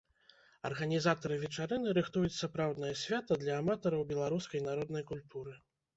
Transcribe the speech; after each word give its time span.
Арганізатары 0.69 1.35
вечарыны 1.43 1.93
рыхтуюць 1.99 2.33
сапраўднае 2.39 2.91
свята 3.05 3.37
для 3.45 3.53
аматараў 3.65 4.01
беларускай 4.13 4.69
народнай 4.73 5.03
культуры. 5.13 5.53